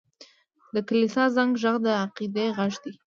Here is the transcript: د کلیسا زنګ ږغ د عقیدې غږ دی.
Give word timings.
د 0.73 0.75
کلیسا 0.87 1.23
زنګ 1.35 1.51
ږغ 1.61 1.75
د 1.85 1.87
عقیدې 2.03 2.45
غږ 2.57 2.73
دی. 2.83 2.93